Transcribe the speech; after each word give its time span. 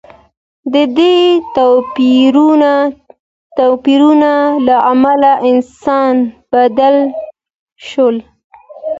د 0.73 0.75
دې 0.97 1.15
توپیرونو 3.57 4.33
له 4.67 4.75
امله 4.91 5.31
انسانان 5.49 6.15
بدل 6.51 6.95
شول. 7.87 8.15